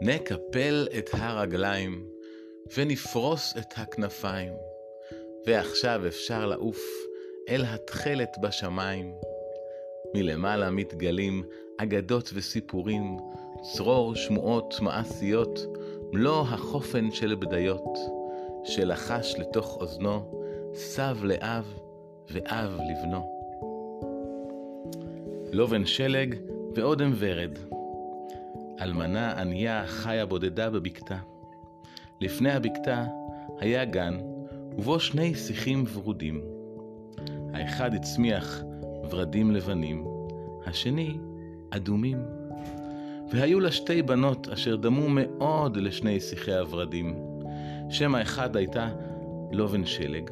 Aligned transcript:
נקפל 0.00 0.88
את 0.98 1.10
הרגליים 1.12 2.06
ונפרוס 2.76 3.54
את 3.58 3.72
הכנפיים, 3.76 4.52
ועכשיו 5.46 6.06
אפשר 6.06 6.46
לעוף 6.46 6.78
אל 7.48 7.64
התכלת 7.64 8.36
בשמיים. 8.42 9.14
מלמעלה 10.14 10.70
מתגלים 10.70 11.42
אגדות 11.78 12.30
וסיפורים, 12.34 13.16
צרור 13.62 14.14
שמועות 14.14 14.74
מעשיות, 14.80 15.58
מלוא 16.12 16.40
החופן 16.40 17.10
של 17.10 17.34
בדיות, 17.34 17.98
שלחש 18.64 19.34
לתוך 19.38 19.76
אוזנו, 19.80 20.42
סב 20.74 21.16
לאב 21.22 21.64
ואב 22.30 22.78
לבנו. 22.90 23.38
לובן 25.52 25.86
שלג 25.86 26.34
ואודם 26.74 27.12
ורד. 27.18 27.58
אלמנה 28.80 29.40
ענייה 29.40 29.86
חיה 29.86 30.26
בודדה 30.26 30.70
בבקתה. 30.70 31.16
לפני 32.20 32.52
הבקתה 32.52 33.04
היה 33.58 33.84
גן, 33.84 34.18
ובו 34.78 35.00
שני 35.00 35.34
שיחים 35.34 35.84
ורודים. 35.94 36.40
האחד 37.54 37.94
הצמיח 37.94 38.62
ורדים 39.10 39.50
לבנים, 39.50 40.04
השני 40.66 41.18
אדומים. 41.70 42.18
והיו 43.30 43.60
לה 43.60 43.72
שתי 43.72 44.02
בנות 44.02 44.48
אשר 44.48 44.76
דמו 44.76 45.08
מאוד 45.08 45.76
לשני 45.76 46.20
שיחי 46.20 46.54
הורדים. 46.54 47.14
שם 47.90 48.14
האחד 48.14 48.56
הייתה 48.56 48.88
לובן 49.52 49.86
שלג, 49.86 50.30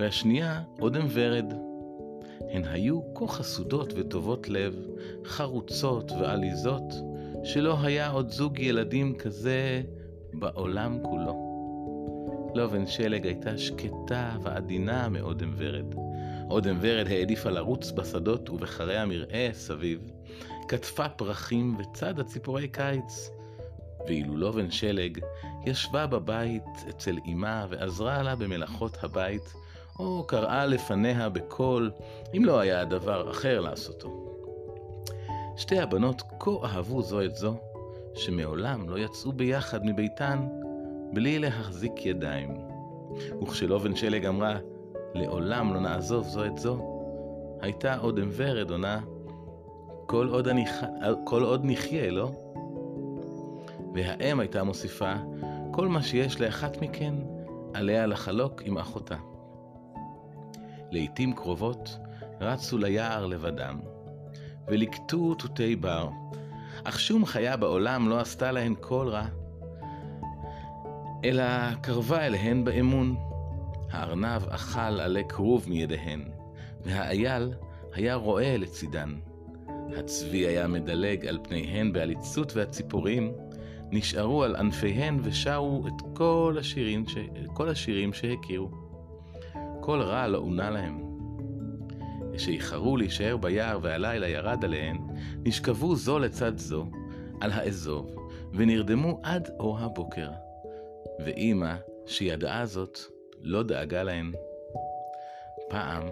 והשנייה 0.00 0.62
אודם 0.80 1.06
ורד. 1.10 1.54
הן 2.50 2.64
היו 2.64 3.14
כה 3.14 3.26
חסודות 3.26 3.92
וטובות 3.96 4.48
לב, 4.48 4.76
חרוצות 5.24 6.12
ועליזות, 6.12 6.94
שלא 7.48 7.76
היה 7.82 8.10
עוד 8.10 8.30
זוג 8.30 8.58
ילדים 8.58 9.14
כזה 9.14 9.82
בעולם 10.32 10.98
כולו. 11.02 11.34
לובן 12.54 12.86
שלג 12.86 13.26
הייתה 13.26 13.58
שקטה 13.58 14.36
ועדינה 14.42 15.08
מאודם 15.08 15.54
ורד. 15.56 15.94
אודם 16.50 16.78
ורד 16.80 17.06
העדיפה 17.06 17.50
לרוץ 17.50 17.90
בשדות 17.90 18.50
ובחרי 18.50 18.98
המרעה 18.98 19.52
סביב, 19.52 20.10
כתפה 20.68 21.08
פרחים 21.08 21.76
וצדה 21.78 22.24
ציפורי 22.24 22.68
קיץ. 22.68 23.30
ואילו 24.06 24.36
לובן 24.36 24.70
שלג 24.70 25.18
ישבה 25.66 26.06
בבית 26.06 26.64
אצל 26.88 27.16
אמה 27.32 27.66
ועזרה 27.68 28.22
לה 28.22 28.36
במלאכות 28.36 28.96
הבית, 29.02 29.54
או 29.98 30.24
קראה 30.26 30.66
לפניה 30.66 31.28
בקול, 31.28 31.90
אם 32.36 32.44
לא 32.44 32.60
היה 32.60 32.80
הדבר 32.80 33.30
אחר 33.30 33.60
לעשותו. 33.60 34.37
שתי 35.58 35.78
הבנות 35.78 36.22
כה 36.40 36.50
אהבו 36.64 37.02
זו 37.02 37.22
את 37.22 37.36
זו, 37.36 37.54
שמעולם 38.14 38.88
לא 38.88 38.98
יצאו 38.98 39.32
ביחד 39.32 39.86
מביתן 39.86 40.48
בלי 41.12 41.38
להחזיק 41.38 42.06
ידיים. 42.06 42.54
וכשלובן 43.42 43.96
שלג 43.96 44.26
אמרה, 44.26 44.58
לעולם 45.14 45.74
לא 45.74 45.80
נעזוב 45.80 46.24
זו 46.24 46.44
את 46.44 46.58
זו, 46.58 46.78
הייתה 47.60 47.98
אודם 47.98 48.28
ורד 48.36 48.70
עונה, 48.70 49.00
כל 50.06 50.28
עוד, 50.28 50.48
אני, 50.48 50.64
כל 51.24 51.42
עוד 51.42 51.60
נחיה, 51.64 52.10
לא? 52.10 52.30
והאם 53.94 54.40
הייתה 54.40 54.64
מוסיפה, 54.64 55.14
כל 55.70 55.88
מה 55.88 56.02
שיש 56.02 56.40
לאחת 56.40 56.82
מכן, 56.82 57.14
עליה 57.74 58.06
לחלוק 58.06 58.62
עם 58.64 58.78
אחותה. 58.78 59.16
לעתים 60.90 61.32
קרובות 61.32 61.98
רצו 62.40 62.78
ליער 62.78 63.26
לבדם, 63.26 63.80
וליקטו 64.70 65.34
תותי 65.34 65.76
בר, 65.76 66.08
אך 66.84 67.00
שום 67.00 67.26
חיה 67.26 67.56
בעולם 67.56 68.08
לא 68.08 68.20
עשתה 68.20 68.52
להן 68.52 68.74
כל 68.80 69.08
רע, 69.08 69.26
אלא 71.24 71.74
קרבה 71.74 72.26
אליהן 72.26 72.64
באמון. 72.64 73.16
הארנב 73.90 74.48
אכל 74.48 74.80
עלי 74.80 75.24
כרוב 75.28 75.66
מידיהן, 75.68 76.24
והאייל 76.84 77.52
היה 77.92 78.14
רואה 78.14 78.56
לצידן. 78.56 79.14
הצבי 79.96 80.46
היה 80.46 80.66
מדלג 80.66 81.26
על 81.26 81.38
פניהן 81.42 81.92
בעליצות, 81.92 82.56
והציפורים 82.56 83.32
נשארו 83.90 84.44
על 84.44 84.56
ענפיהן 84.56 85.20
ושרו 85.22 85.84
את 85.88 86.16
כל 86.16 86.56
השירים, 86.60 87.08
ש... 87.08 87.16
כל 87.54 87.68
השירים 87.68 88.12
שהכירו. 88.12 88.70
כל 89.80 90.00
רע 90.00 90.26
לא 90.26 90.38
עונה 90.38 90.70
להם. 90.70 91.07
כשאיחרו 92.38 92.96
להישאר 92.96 93.36
ביער 93.36 93.78
והלילה 93.82 94.28
ירד 94.28 94.64
עליהן, 94.64 94.96
נשכבו 95.44 95.96
זו 95.96 96.18
לצד 96.18 96.58
זו 96.58 96.86
על 97.40 97.50
האזוב, 97.50 98.14
ונרדמו 98.54 99.20
עד 99.22 99.50
אור 99.58 99.78
הבוקר. 99.78 100.28
ואימא, 101.24 101.74
שידעה 102.06 102.66
זאת, 102.66 102.98
לא 103.40 103.62
דאגה 103.62 104.02
להן. 104.02 104.32
פעם, 105.68 106.02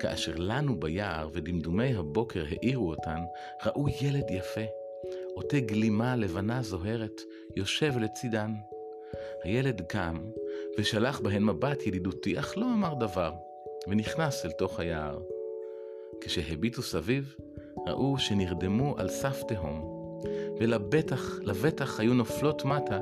כאשר 0.00 0.34
לנו 0.36 0.80
ביער 0.80 1.28
ודמדומי 1.32 1.94
הבוקר 1.94 2.44
האירו 2.48 2.90
אותן, 2.90 3.20
ראו 3.66 3.86
ילד 4.00 4.30
יפה, 4.30 4.66
עוטה 5.34 5.60
גלימה 5.60 6.16
לבנה 6.16 6.62
זוהרת, 6.62 7.20
יושב 7.56 7.98
לצידן. 7.98 8.54
הילד 9.44 9.80
קם 9.80 10.18
ושלח 10.78 11.20
בהן 11.20 11.44
מבט 11.44 11.86
ידידותי, 11.86 12.38
אך 12.38 12.58
לא 12.58 12.64
אמר 12.64 12.94
דבר, 12.94 13.32
ונכנס 13.88 14.44
אל 14.44 14.50
תוך 14.50 14.80
היער. 14.80 15.18
כשהביטו 16.20 16.82
סביב, 16.82 17.34
ראו 17.86 18.18
שנרדמו 18.18 18.94
על 18.98 19.08
סף 19.08 19.42
תהום, 19.42 19.98
ולבטח, 20.60 21.38
לבטח 21.42 22.00
היו 22.00 22.14
נופלות 22.14 22.64
מטה, 22.64 23.00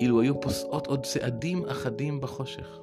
אילו 0.00 0.20
היו 0.20 0.40
פוסעות 0.40 0.86
עוד 0.86 1.06
צעדים 1.06 1.64
אחדים 1.66 2.20
בחושך. 2.20 2.78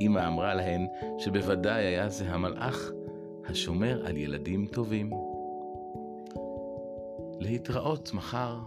אמא 0.00 0.28
אמרה 0.28 0.54
להן 0.54 0.86
שבוודאי 1.18 1.84
היה 1.84 2.08
זה 2.08 2.24
המלאך 2.28 2.90
השומר 3.44 4.06
על 4.06 4.16
ילדים 4.16 4.66
טובים. 4.66 5.10
להתראות 7.40 8.14
מחר. 8.14 8.58